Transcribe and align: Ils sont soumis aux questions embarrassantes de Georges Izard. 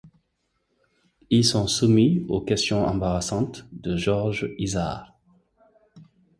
Ils 1.29 1.45
sont 1.45 1.67
soumis 1.67 2.25
aux 2.27 2.41
questions 2.41 2.83
embarrassantes 2.83 3.67
de 3.71 3.95
Georges 3.97 4.49
Izard. 4.57 5.13